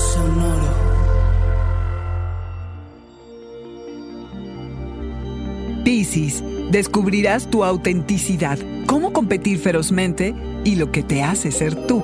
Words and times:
Sonoro. 0.00 0.90
Piscis, 5.84 6.42
descubrirás 6.70 7.50
tu 7.50 7.64
autenticidad, 7.64 8.58
cómo 8.86 9.12
competir 9.12 9.58
ferozmente 9.58 10.34
y 10.64 10.76
lo 10.76 10.90
que 10.90 11.02
te 11.02 11.22
hace 11.22 11.52
ser 11.52 11.86
tú. 11.86 12.02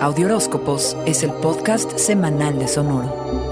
Audioróscopos 0.00 0.96
es 1.06 1.22
el 1.22 1.32
podcast 1.32 1.96
semanal 1.98 2.58
de 2.58 2.68
Sonoro. 2.68 3.43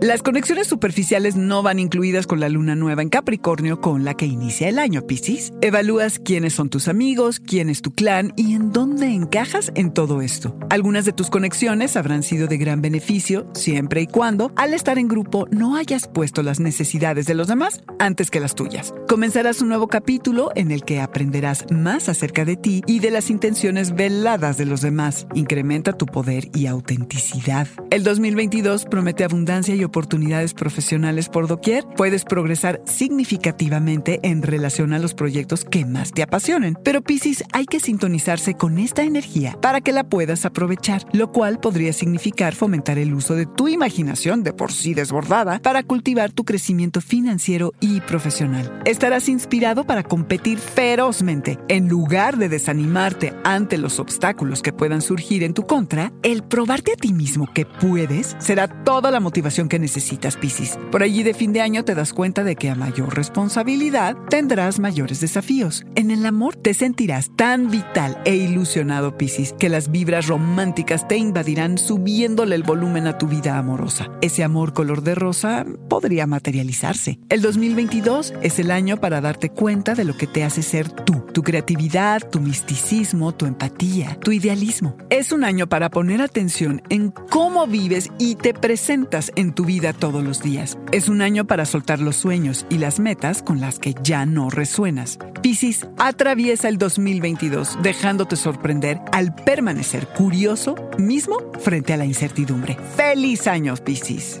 Las 0.00 0.22
conexiones 0.22 0.68
superficiales 0.68 1.34
no 1.34 1.64
van 1.64 1.80
incluidas 1.80 2.28
con 2.28 2.38
la 2.38 2.48
luna 2.48 2.76
nueva 2.76 3.02
en 3.02 3.08
Capricornio 3.08 3.80
con 3.80 4.04
la 4.04 4.14
que 4.14 4.26
inicia 4.26 4.68
el 4.68 4.78
año, 4.78 5.04
Piscis. 5.04 5.52
Evalúas 5.60 6.20
quiénes 6.20 6.52
son 6.52 6.70
tus 6.70 6.86
amigos, 6.86 7.40
quién 7.40 7.68
es 7.68 7.82
tu 7.82 7.90
clan 7.90 8.32
y 8.36 8.54
en 8.54 8.70
dónde 8.70 9.08
encajas 9.08 9.72
en 9.74 9.92
todo 9.92 10.22
esto. 10.22 10.56
Algunas 10.70 11.04
de 11.04 11.12
tus 11.12 11.30
conexiones 11.30 11.96
habrán 11.96 12.22
sido 12.22 12.46
de 12.46 12.58
gran 12.58 12.80
beneficio 12.80 13.50
siempre 13.54 14.02
y 14.02 14.06
cuando, 14.06 14.52
al 14.54 14.72
estar 14.72 14.98
en 14.98 15.08
grupo, 15.08 15.48
no 15.50 15.74
hayas 15.74 16.06
puesto 16.06 16.44
las 16.44 16.60
necesidades 16.60 17.26
de 17.26 17.34
los 17.34 17.48
demás 17.48 17.82
antes 17.98 18.30
que 18.30 18.38
las 18.38 18.54
tuyas. 18.54 18.94
Comenzarás 19.08 19.62
un 19.62 19.68
nuevo 19.68 19.88
capítulo 19.88 20.52
en 20.54 20.70
el 20.70 20.84
que 20.84 21.00
aprenderás 21.00 21.64
más 21.72 22.08
acerca 22.08 22.44
de 22.44 22.54
ti 22.56 22.82
y 22.86 23.00
de 23.00 23.10
las 23.10 23.30
intenciones 23.30 23.96
veladas 23.96 24.58
de 24.58 24.66
los 24.66 24.80
demás. 24.80 25.26
Incrementa 25.34 25.92
tu 25.92 26.06
poder 26.06 26.50
y 26.54 26.66
autenticidad. 26.66 27.66
El 27.90 28.04
2022 28.04 28.84
promete 28.84 29.24
abundancia 29.24 29.74
y 29.74 29.87
oportunidades 29.88 30.54
profesionales 30.54 31.28
por 31.28 31.48
doquier, 31.48 31.84
puedes 31.96 32.24
progresar 32.24 32.80
significativamente 32.84 34.20
en 34.22 34.42
relación 34.42 34.92
a 34.92 34.98
los 34.98 35.14
proyectos 35.14 35.64
que 35.64 35.84
más 35.84 36.12
te 36.12 36.22
apasionen. 36.22 36.78
Pero 36.84 37.02
Piscis, 37.02 37.42
hay 37.52 37.66
que 37.66 37.80
sintonizarse 37.80 38.54
con 38.54 38.78
esta 38.78 39.02
energía 39.02 39.58
para 39.60 39.80
que 39.80 39.92
la 39.92 40.04
puedas 40.04 40.44
aprovechar, 40.44 41.04
lo 41.12 41.32
cual 41.32 41.58
podría 41.58 41.92
significar 41.92 42.54
fomentar 42.54 42.98
el 42.98 43.14
uso 43.14 43.34
de 43.34 43.46
tu 43.46 43.68
imaginación 43.68 44.42
de 44.42 44.52
por 44.52 44.72
sí 44.72 44.94
desbordada 44.94 45.58
para 45.58 45.82
cultivar 45.82 46.32
tu 46.32 46.44
crecimiento 46.44 47.00
financiero 47.00 47.72
y 47.80 48.00
profesional. 48.02 48.80
Estarás 48.84 49.28
inspirado 49.28 49.84
para 49.84 50.02
competir 50.02 50.58
ferozmente. 50.58 51.58
En 51.68 51.88
lugar 51.88 52.36
de 52.36 52.48
desanimarte 52.48 53.34
ante 53.44 53.78
los 53.78 53.98
obstáculos 53.98 54.62
que 54.62 54.72
puedan 54.72 55.02
surgir 55.02 55.42
en 55.42 55.54
tu 55.54 55.66
contra, 55.66 56.12
el 56.22 56.42
probarte 56.42 56.92
a 56.92 56.96
ti 56.96 57.12
mismo 57.12 57.48
que 57.52 57.66
puedes 57.66 58.36
será 58.38 58.68
toda 58.84 59.10
la 59.10 59.20
motivación 59.20 59.68
que 59.68 59.77
necesitas, 59.78 60.36
Piscis. 60.36 60.78
Por 60.90 61.02
allí 61.02 61.22
de 61.22 61.34
fin 61.34 61.52
de 61.52 61.60
año 61.60 61.84
te 61.84 61.94
das 61.94 62.12
cuenta 62.12 62.44
de 62.44 62.56
que 62.56 62.70
a 62.70 62.74
mayor 62.74 63.16
responsabilidad 63.16 64.16
tendrás 64.28 64.78
mayores 64.78 65.20
desafíos. 65.20 65.84
En 65.94 66.10
el 66.10 66.26
amor 66.26 66.56
te 66.56 66.74
sentirás 66.74 67.30
tan 67.36 67.70
vital 67.70 68.20
e 68.24 68.36
ilusionado, 68.36 69.16
Piscis, 69.16 69.54
que 69.58 69.68
las 69.68 69.90
vibras 69.90 70.26
románticas 70.26 71.08
te 71.08 71.16
invadirán 71.16 71.78
subiéndole 71.78 72.54
el 72.54 72.62
volumen 72.62 73.06
a 73.06 73.18
tu 73.18 73.26
vida 73.26 73.58
amorosa. 73.58 74.10
Ese 74.20 74.44
amor 74.44 74.72
color 74.72 75.02
de 75.02 75.14
rosa 75.14 75.64
podría 75.88 76.26
materializarse. 76.26 77.18
El 77.28 77.42
2022 77.42 78.34
es 78.42 78.58
el 78.58 78.70
año 78.70 78.98
para 78.98 79.20
darte 79.20 79.50
cuenta 79.50 79.94
de 79.94 80.04
lo 80.04 80.16
que 80.16 80.26
te 80.26 80.44
hace 80.44 80.62
ser 80.62 80.88
tú, 80.90 81.17
tu 81.32 81.42
creatividad, 81.42 82.28
tu 82.28 82.40
misticismo, 82.40 83.32
tu 83.32 83.46
empatía, 83.46 84.18
tu 84.20 84.32
idealismo. 84.32 84.96
Es 85.10 85.32
un 85.32 85.44
año 85.44 85.68
para 85.68 85.90
poner 85.90 86.20
atención 86.20 86.82
en 86.88 87.10
cómo 87.10 87.66
vives 87.66 88.10
y 88.18 88.34
te 88.36 88.54
presentas 88.54 89.32
en 89.36 89.52
tu 89.52 89.64
vida 89.64 89.92
todos 89.92 90.22
los 90.24 90.42
días. 90.42 90.78
Es 90.92 91.08
un 91.08 91.22
año 91.22 91.46
para 91.46 91.66
soltar 91.66 92.00
los 92.00 92.16
sueños 92.16 92.66
y 92.68 92.78
las 92.78 93.00
metas 93.00 93.42
con 93.42 93.60
las 93.60 93.78
que 93.78 93.94
ya 94.02 94.26
no 94.26 94.50
resuenas. 94.50 95.18
Piscis 95.42 95.86
atraviesa 95.98 96.68
el 96.68 96.78
2022 96.78 97.78
dejándote 97.82 98.36
sorprender 98.36 99.00
al 99.12 99.34
permanecer 99.34 100.08
curioso 100.08 100.74
mismo 100.98 101.38
frente 101.60 101.92
a 101.92 101.96
la 101.96 102.04
incertidumbre. 102.04 102.76
¡Feliz 102.96 103.46
año, 103.46 103.74
Piscis! 103.76 104.40